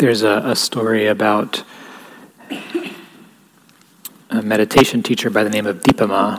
[0.00, 1.62] There's a, a story about
[4.30, 6.38] a meditation teacher by the name of Dipa Ma,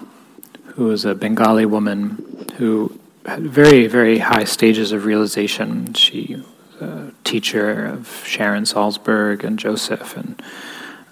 [0.73, 5.93] who was a Bengali woman who had very, very high stages of realization.
[5.93, 6.37] She
[6.79, 10.41] was a teacher of Sharon Salzberg and Joseph and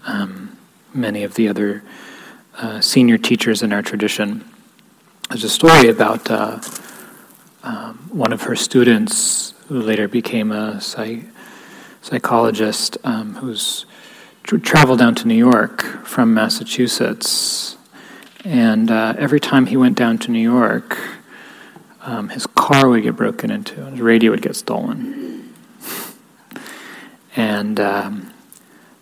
[0.07, 0.57] um,
[0.91, 1.83] many of the other
[2.57, 4.43] uh, senior teachers in our tradition.
[5.29, 6.59] There's a story about uh,
[7.61, 11.25] um, one of her students who later became a psych-
[12.09, 13.85] psychologist um, who's
[14.41, 17.77] tra- traveled down to New York from Massachusetts.
[18.43, 20.97] And uh, every time he went down to New York,
[22.01, 25.53] um, his car would get broken into, and his radio would get stolen.
[27.35, 28.33] And um,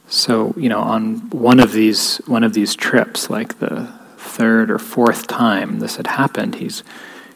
[0.09, 3.87] so, you know, on one of these one of these trips, like the
[4.17, 6.84] third or fourth time this had happened, he's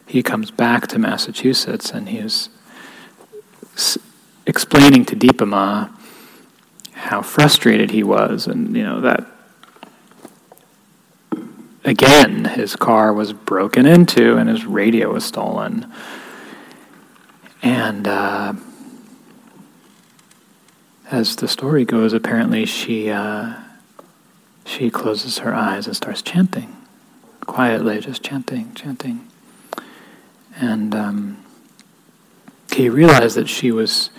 [0.06, 2.50] he comes back to Massachusetts and he's
[4.46, 5.88] explaining to Dipa Ma
[6.92, 9.26] how frustrated he was, and you know that
[11.84, 15.92] again his car was broken into and his radio was stolen,
[17.62, 18.52] and uh,
[21.10, 23.54] as the story goes, apparently she uh,
[24.64, 26.76] she closes her eyes and starts chanting
[27.40, 29.28] quietly, just chanting, chanting,
[30.56, 30.94] and.
[30.94, 31.38] Um,
[32.74, 34.10] he realized that she was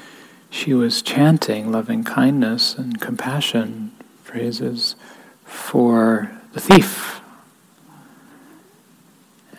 [0.53, 3.91] she was chanting loving kindness and compassion
[4.23, 4.95] phrases
[5.43, 7.21] for the thief.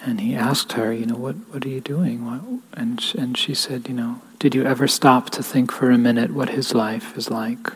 [0.04, 2.24] And he asked her, you know, what, what are you doing?
[2.24, 2.42] What?
[2.74, 6.30] And, and she said, you know, did you ever stop to think for a minute
[6.30, 7.72] what his life is like?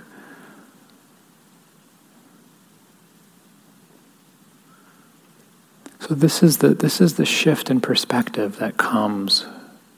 [5.99, 9.45] So this is the, this is the shift in perspective that comes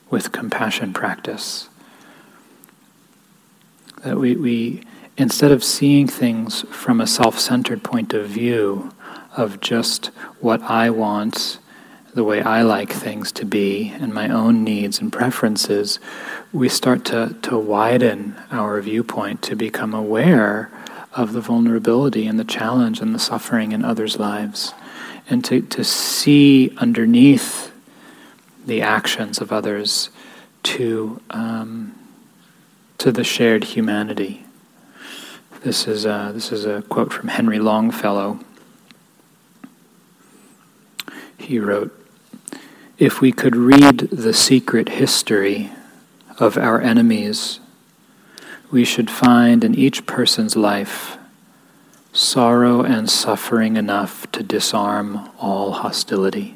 [0.09, 1.69] with compassion practice.
[4.03, 4.83] That we, we
[5.17, 8.91] instead of seeing things from a self centered point of view,
[9.37, 10.07] of just
[10.39, 11.59] what I want,
[12.13, 15.99] the way I like things to be, and my own needs and preferences,
[16.51, 20.69] we start to, to widen our viewpoint to become aware
[21.13, 24.73] of the vulnerability and the challenge and the suffering in others' lives,
[25.29, 27.71] and to, to see underneath
[28.65, 30.09] the actions of others
[30.63, 31.95] to um,
[33.01, 34.43] to the shared humanity.
[35.63, 38.39] This is a, this is a quote from Henry Longfellow.
[41.35, 41.91] He wrote,
[42.99, 45.71] "If we could read the secret history
[46.37, 47.59] of our enemies,
[48.69, 51.17] we should find in each person's life."
[52.13, 56.55] Sorrow and suffering enough to disarm all hostility.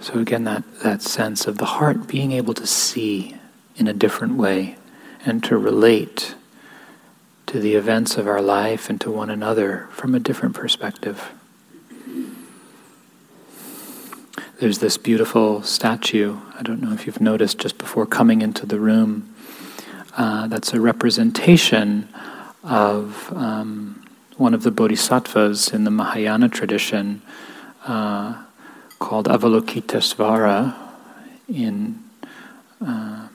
[0.00, 3.36] So again, that, that sense of the heart being able to see
[3.76, 4.76] in a different way
[5.24, 6.34] and to relate
[7.46, 11.32] to the events of our life and to one another from a different perspective.
[14.60, 18.80] There's this beautiful statue, I don't know if you've noticed just before coming into the
[18.80, 19.34] room,
[20.16, 22.08] uh, that's a representation
[22.64, 24.04] of um,
[24.36, 27.22] one of the bodhisattvas in the Mahayana tradition.
[27.86, 28.42] Uh,
[28.98, 30.74] called Avalokitesvara
[31.48, 32.02] in
[32.84, 33.28] uh,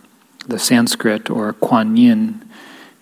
[0.48, 2.48] the Sanskrit or Kuan Yin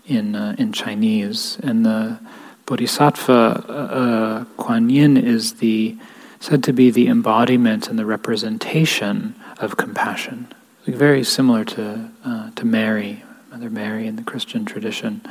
[0.07, 1.57] in, uh, in Chinese.
[1.63, 2.19] And the
[2.65, 5.97] Bodhisattva uh, Kuan Yin is the,
[6.39, 10.47] said to be the embodiment and the representation of compassion.
[10.85, 15.21] Very similar to, uh, to Mary, Mother Mary in the Christian tradition.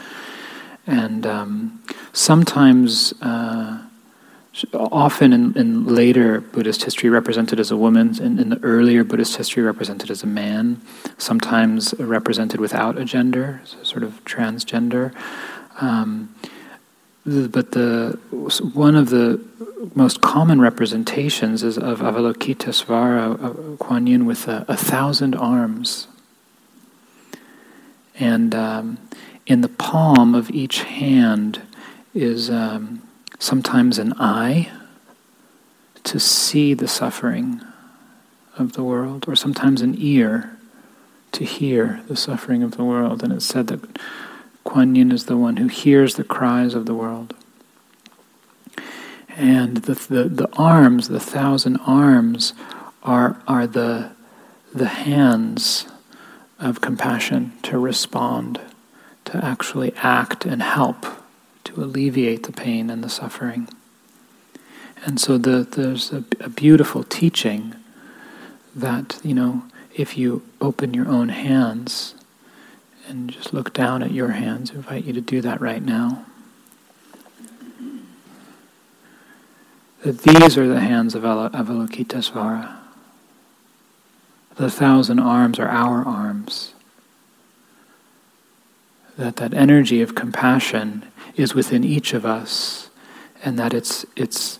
[0.87, 1.83] And um,
[2.13, 3.83] sometimes uh,
[4.75, 9.37] often in, in, later Buddhist history represented as a woman, in, in, the earlier Buddhist
[9.37, 10.81] history represented as a man,
[11.19, 15.15] sometimes represented without a gender, so sort of transgender.
[15.81, 16.35] Um,
[17.25, 18.19] but the
[18.75, 19.41] one of the
[19.95, 26.09] most common representations is of Avalokitesvara, Kuan Yin with a, a, thousand arms.
[28.19, 28.99] And um,
[29.47, 31.63] in the palm of each hand
[32.15, 33.03] is um,
[33.41, 34.71] sometimes an eye
[36.05, 37.61] to see the suffering
[38.57, 40.57] of the world, or sometimes an ear
[41.33, 43.23] to hear the suffering of the world.
[43.23, 43.99] And it's said that
[44.65, 47.35] Kuan Yin is the one who hears the cries of the world.
[49.31, 52.53] And the, the, the arms, the thousand arms,
[53.03, 54.11] are, are the,
[54.75, 55.87] the hands
[56.59, 58.61] of compassion to respond,
[59.25, 61.07] to actually act and help
[61.71, 63.69] to alleviate the pain and the suffering.
[65.05, 67.75] And so the, there's a, a beautiful teaching
[68.75, 69.65] that, you know,
[69.95, 72.15] if you open your own hands
[73.09, 76.27] and just look down at your hands, I invite you to do that right now.
[80.03, 82.77] That these are the hands of Avalokitesvara.
[84.57, 86.75] The thousand arms are our arms.
[89.21, 91.05] That that energy of compassion
[91.37, 92.89] is within each of us,
[93.45, 94.59] and that it's it's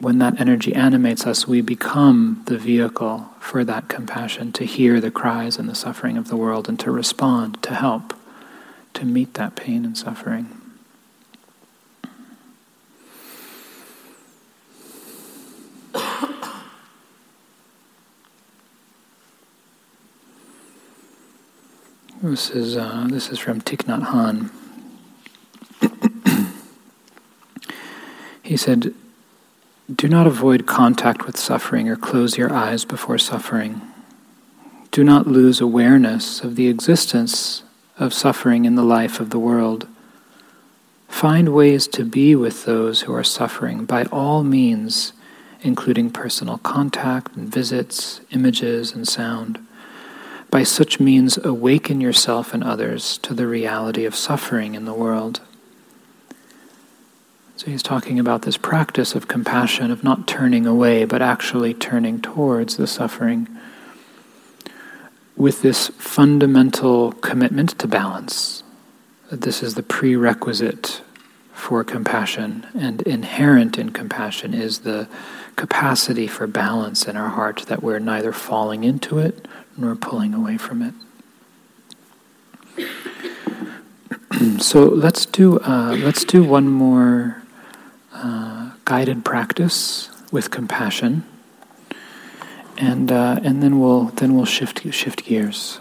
[0.00, 5.12] when that energy animates us, we become the vehicle for that compassion to hear the
[5.12, 8.14] cries and the suffering of the world and to respond, to help,
[8.94, 10.63] to meet that pain and suffering.
[22.24, 24.48] This is uh, this is from Thich Nhat Hanh.
[28.42, 28.94] he said,
[29.94, 33.82] "Do not avoid contact with suffering or close your eyes before suffering.
[34.90, 37.62] Do not lose awareness of the existence
[37.98, 39.86] of suffering in the life of the world.
[41.08, 45.12] Find ways to be with those who are suffering by all means,
[45.60, 49.58] including personal contact and visits, images and sound."
[50.54, 55.40] By such means, awaken yourself and others to the reality of suffering in the world.
[57.56, 62.20] So he's talking about this practice of compassion, of not turning away, but actually turning
[62.20, 63.48] towards the suffering
[65.36, 68.62] with this fundamental commitment to balance.
[69.30, 71.02] That this is the prerequisite
[71.54, 75.08] for compassion, and inherent in compassion is the
[75.56, 79.46] capacity for balance in our heart, that we're neither falling into it
[79.76, 80.94] nor pulling away from it.
[84.60, 87.42] so let's do uh, let's do one more
[88.12, 91.24] uh, guided practice with compassion,
[92.76, 95.78] and uh, and then we'll then we'll shift shift gears.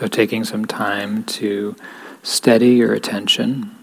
[0.00, 1.76] So, taking some time to
[2.22, 3.76] steady your attention.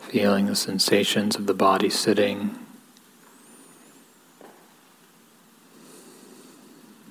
[0.00, 2.58] Feeling the sensations of the body sitting.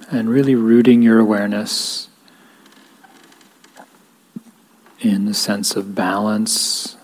[0.10, 2.10] And really rooting your awareness
[5.00, 6.98] in the sense of balance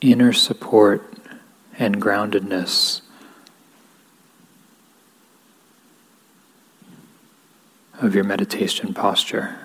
[0.00, 1.06] inner support
[1.78, 3.02] and groundedness
[8.00, 9.58] of your meditation posture.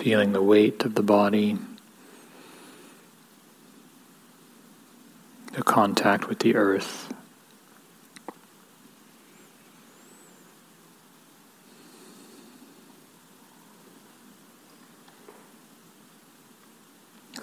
[0.00, 1.58] Feeling the weight of the body,
[5.52, 7.12] the contact with the earth.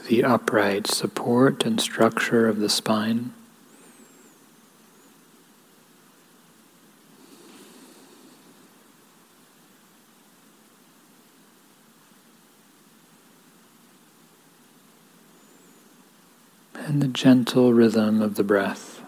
[0.07, 3.33] The upright support and structure of the spine.
[16.87, 19.01] and the gentle rhythm of the breath.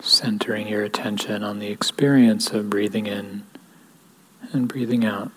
[0.00, 3.42] Centering your attention on the experience of breathing in
[4.52, 5.32] and breathing out.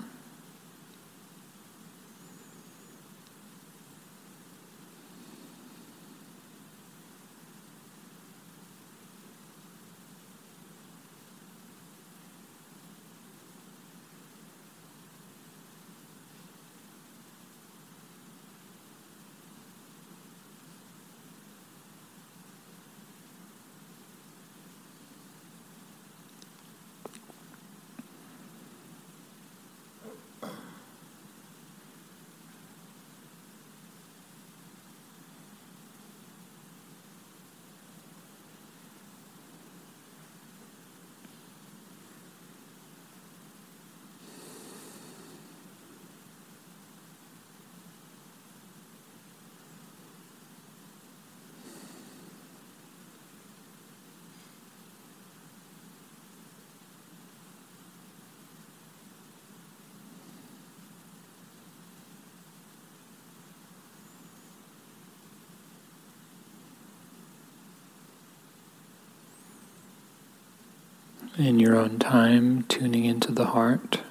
[71.42, 74.02] In your own time, tuning into the heart.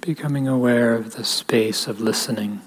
[0.00, 2.60] Becoming aware of the space of listening.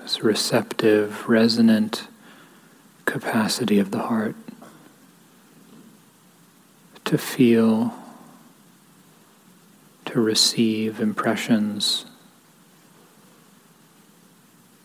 [0.00, 2.08] This receptive, resonant
[3.04, 4.36] capacity of the heart
[7.04, 7.92] to feel,
[10.04, 12.04] to receive impressions,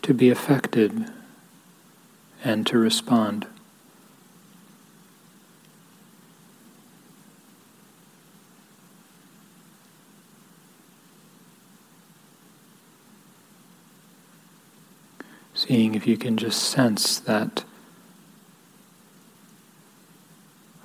[0.02, 1.12] to be affected,
[2.46, 3.48] and to respond.
[15.56, 17.64] Seeing if you can just sense that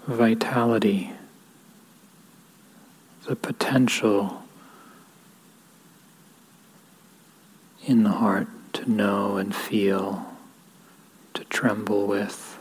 [0.07, 1.13] vitality,
[3.27, 4.43] the potential
[7.85, 10.30] in the heart to know and feel,
[11.61, 12.59] tremble with.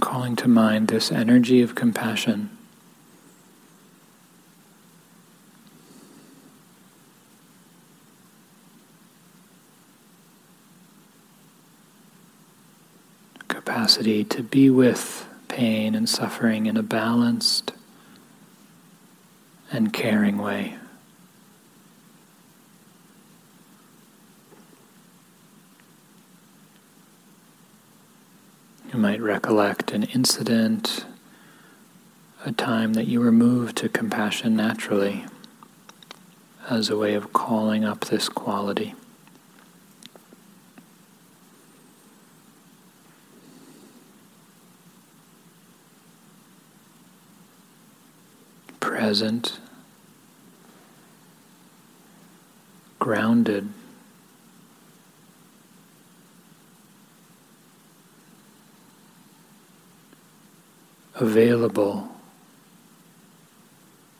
[0.00, 2.57] Calling to mind this energy of compassion.
[13.88, 17.72] Capacity to be with pain and suffering in a balanced
[19.72, 20.76] and caring way.
[28.92, 31.06] You might recollect an incident,
[32.44, 35.24] a time that you were moved to compassion naturally
[36.68, 38.94] as a way of calling up this quality.
[49.08, 49.58] Present,
[52.98, 53.72] grounded.
[61.14, 62.10] available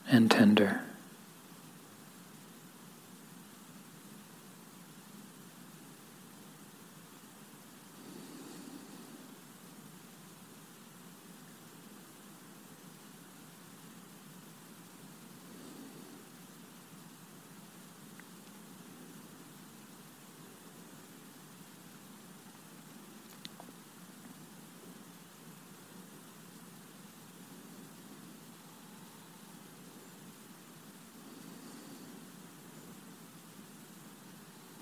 [0.09, 0.78] and tender.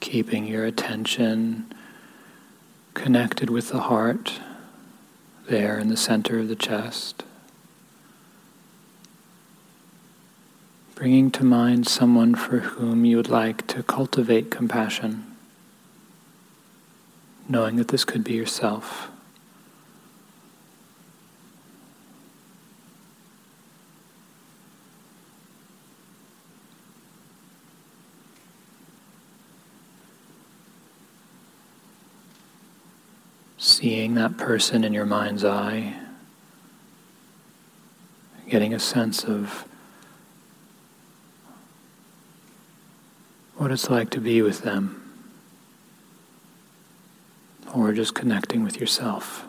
[0.08, 1.70] Keeping your attention
[2.94, 4.40] connected with the heart
[5.50, 7.24] there in the center of the chest.
[10.96, 15.26] Bringing to mind someone for whom you would like to cultivate compassion,
[17.50, 19.10] knowing that this could be yourself.
[33.78, 35.94] seeing that person in your mind's eye,
[38.50, 39.66] getting a sense of
[43.56, 45.02] what it's like to be with them,
[47.74, 49.46] or just connecting with yourself.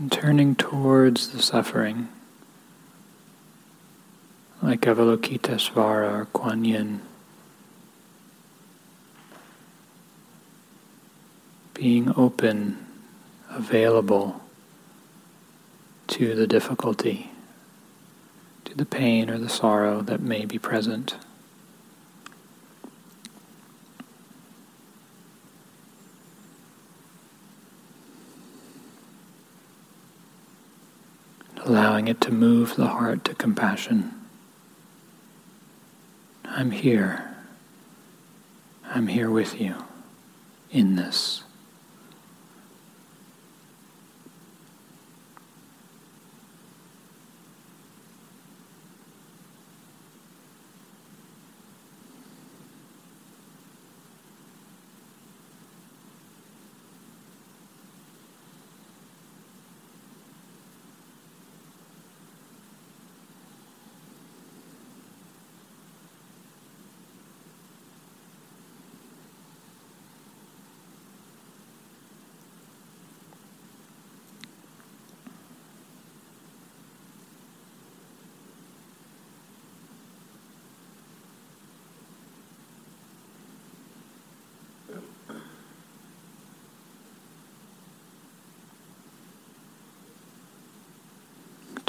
[0.00, 2.08] And turning towards the suffering,
[4.62, 7.02] like Avalokitesvara or Kuan Yin.
[11.74, 12.78] Being open,
[13.50, 14.40] available
[16.06, 17.30] to the difficulty,
[18.64, 21.16] to the pain or the sorrow that may be present.
[31.80, 34.12] Allowing it to move the heart to compassion.
[36.44, 37.34] I'm here.
[38.84, 39.76] I'm here with you
[40.70, 41.42] in this.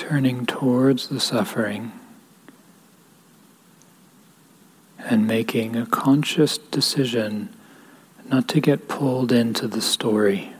[0.01, 1.91] Turning towards the suffering
[4.97, 7.47] and making a conscious decision
[8.27, 10.51] not to get pulled into the story.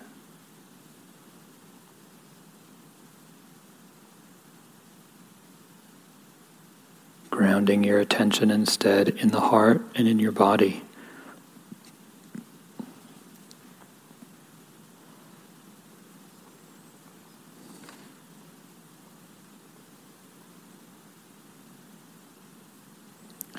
[7.32, 10.84] Grounding your attention instead in the heart and in your body.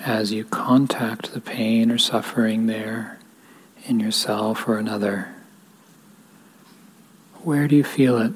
[0.04, 3.18] As you contact the pain or suffering there
[3.86, 5.32] in yourself or another,
[7.42, 8.32] where do you feel it?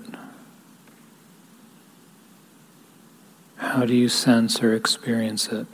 [3.57, 5.67] How do you sense or experience it?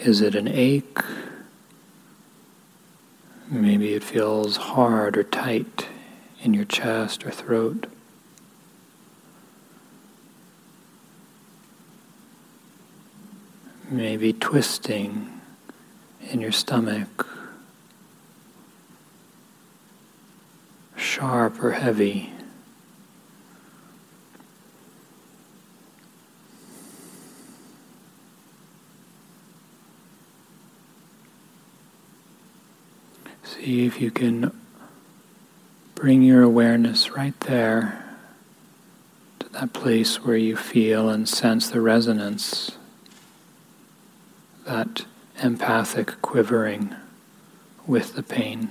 [0.00, 0.98] Is it an ache?
[3.50, 5.88] Maybe it feels hard or tight
[6.42, 7.86] in your chest or throat.
[13.88, 15.40] Maybe twisting
[16.30, 17.26] in your stomach,
[20.94, 22.34] sharp or heavy.
[33.56, 34.52] See if you can
[35.94, 38.04] bring your awareness right there
[39.38, 42.72] to that place where you feel and sense the resonance,
[44.66, 45.06] that
[45.42, 46.94] empathic quivering
[47.86, 48.70] with the pain.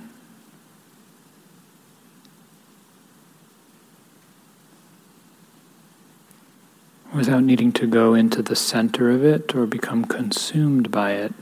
[7.12, 11.32] Without needing to go into the center of it or become consumed by it.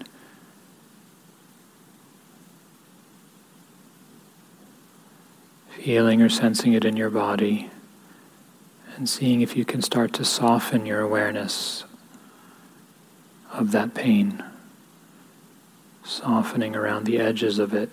[5.86, 7.70] Feeling or sensing it in your body,
[8.96, 11.84] and seeing if you can start to soften your awareness
[13.52, 14.42] of that pain,
[16.02, 17.88] softening around the edges of it.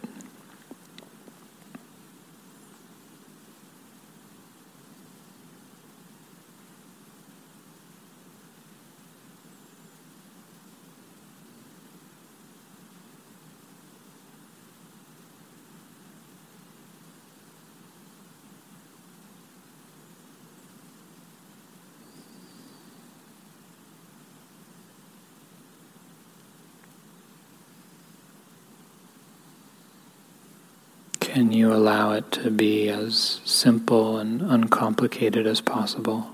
[31.33, 36.29] Can you allow it to be as simple and uncomplicated as possible?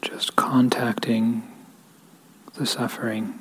[0.00, 1.48] Just contacting
[2.54, 3.38] the suffering.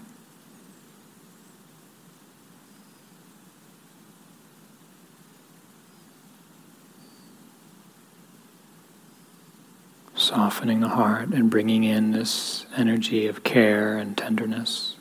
[10.14, 14.96] Softening the heart and bringing in this energy of care and tenderness.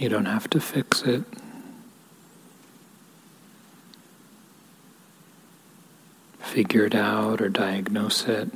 [0.00, 1.24] You don't have to fix it.
[6.38, 8.50] Figure it out or diagnose it.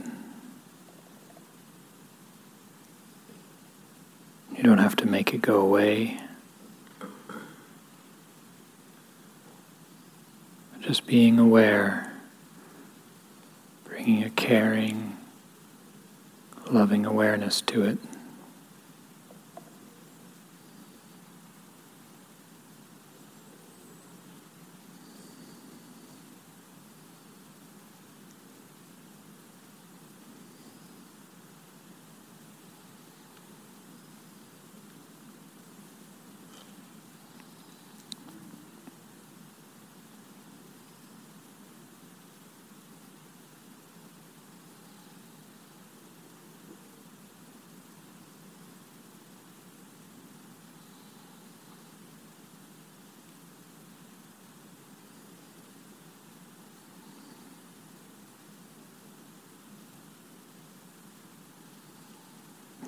[4.56, 6.18] You don't have to make it go away.
[10.80, 12.10] Just being aware,
[13.84, 15.18] bringing a caring,
[16.70, 17.98] loving awareness to it.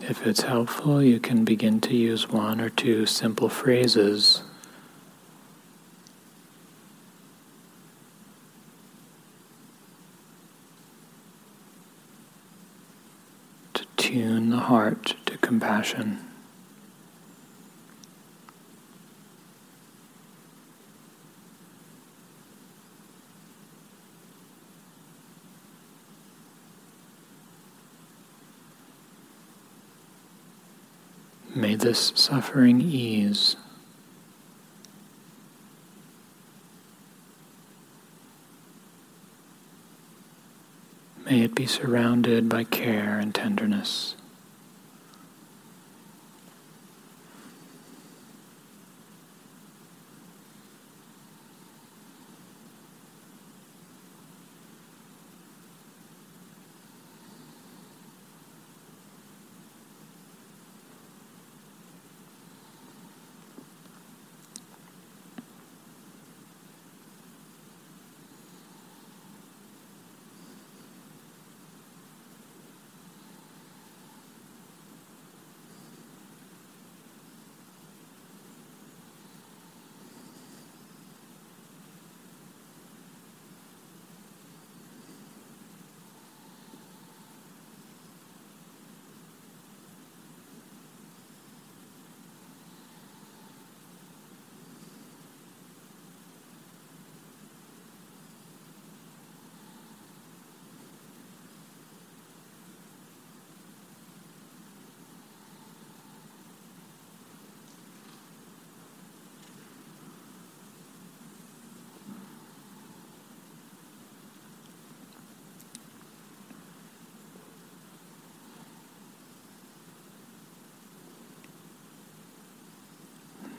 [0.09, 4.45] If it's helpful, you can begin to use one or two simple phrases
[13.75, 16.21] to tune the heart to compassion.
[31.57, 33.57] May this suffering ease.
[41.25, 44.15] May it be surrounded by care and tenderness.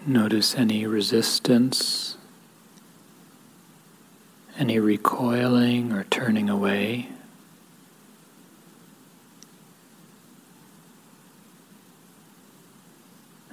[0.07, 2.15] Notice any resistance,
[4.57, 7.09] any recoiling or turning away.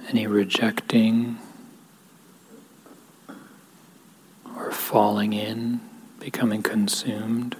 [0.07, 1.39] Any rejecting
[4.55, 5.81] or falling in,
[6.21, 7.57] becoming consumed.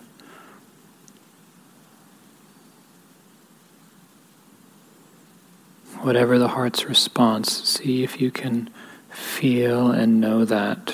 [5.99, 8.69] Whatever the heart's response, see if you can
[9.15, 10.93] feel and know that.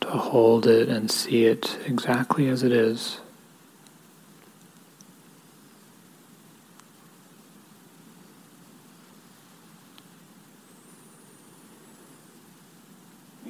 [0.00, 3.20] To hold it and see it exactly as it is.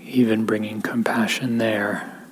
[0.01, 2.24] Even bringing compassion there.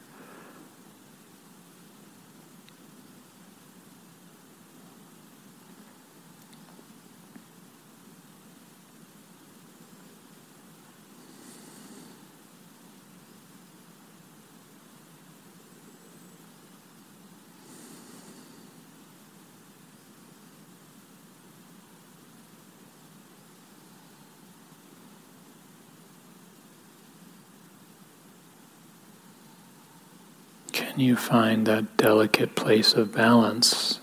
[30.92, 33.98] Can you find that delicate place of balance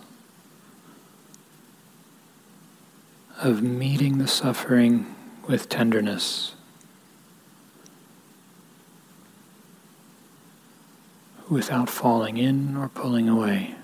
[3.44, 5.16] of meeting the suffering
[5.48, 6.56] with tenderness?
[11.48, 13.76] Without falling in or pulling away.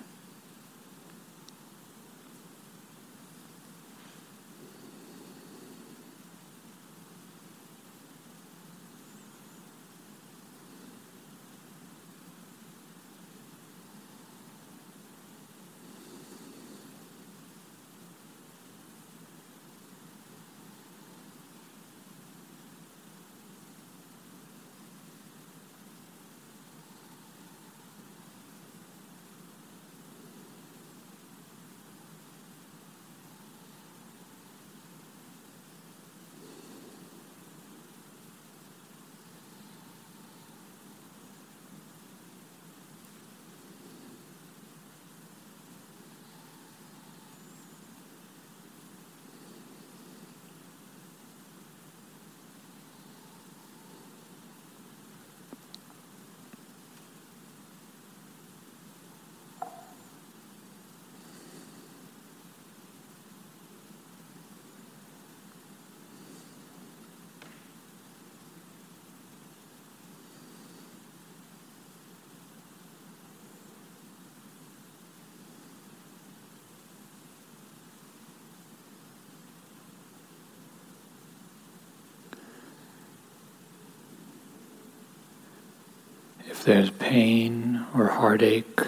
[86.65, 88.79] There's pain or heartache,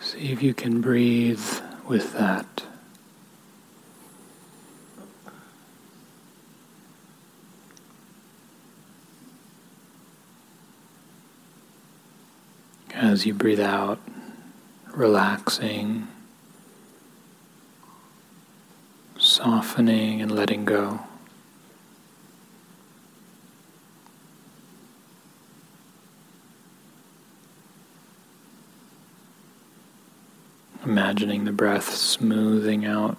[0.00, 1.42] see if you can breathe
[1.86, 2.64] with that.
[12.92, 13.98] As you breathe out,
[14.92, 16.06] relaxing,
[19.18, 21.00] softening, and letting go.
[31.10, 33.16] Imagining the breath smoothing out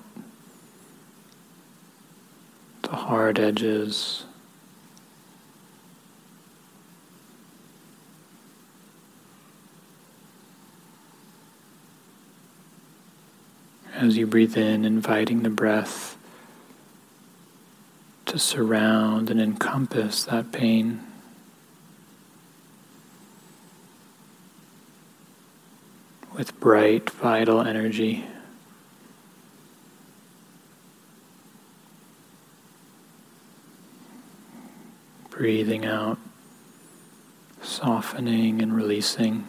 [2.83, 4.23] the hard edges.
[13.93, 16.17] As you breathe in, inviting the breath
[18.27, 21.10] to surround and encompass that pain.
[26.41, 28.25] With bright, vital energy.
[35.29, 36.17] Breathing out,
[37.61, 39.47] softening and releasing.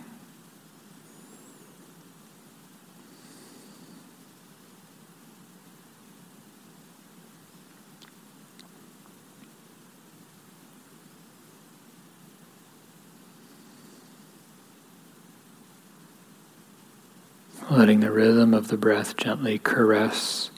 [17.82, 20.52] Letting the rhythm of the breath gently caress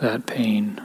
[0.00, 0.82] that pain.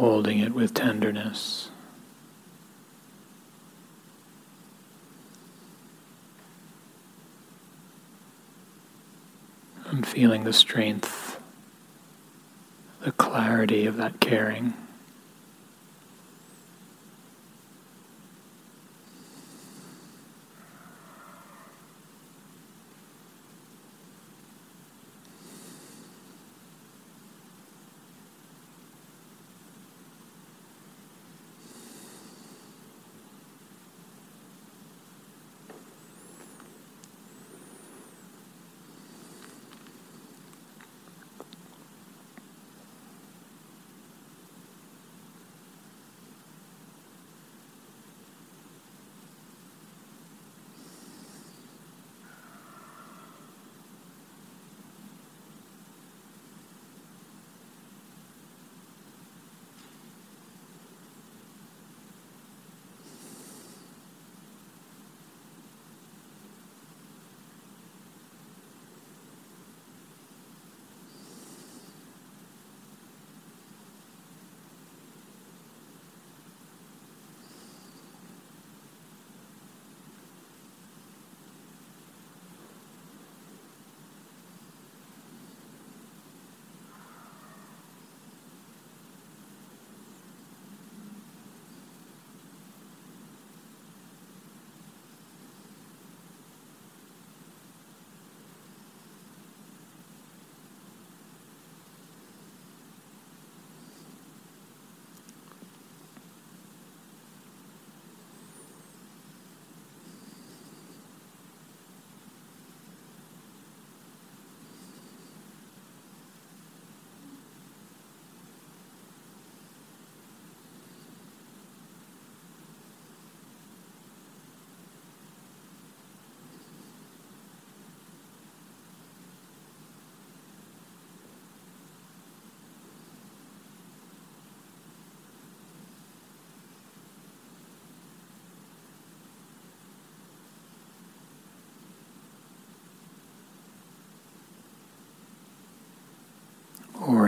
[0.00, 1.68] Holding it with tenderness.
[9.84, 11.38] I'm feeling the strength,
[13.02, 14.72] the clarity of that caring.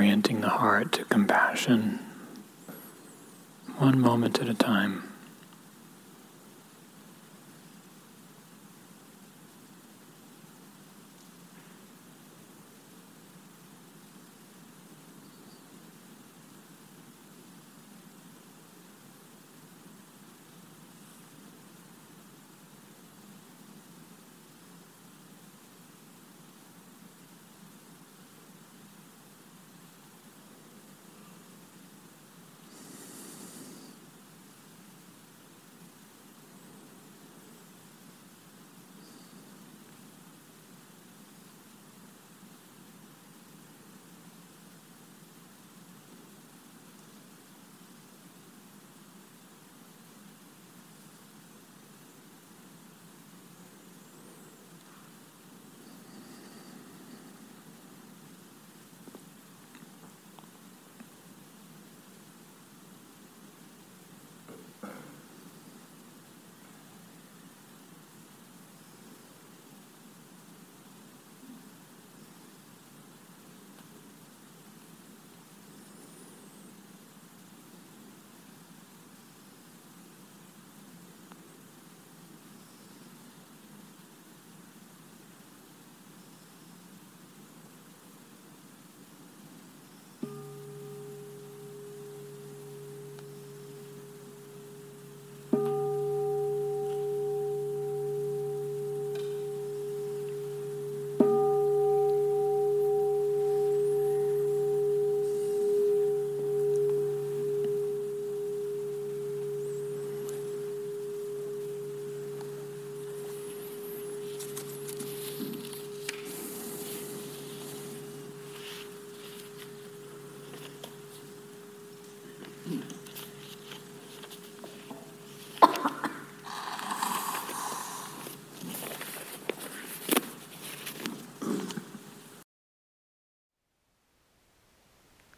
[0.03, 2.01] orienting the heart to compassion,
[3.79, 5.12] one moment at a time.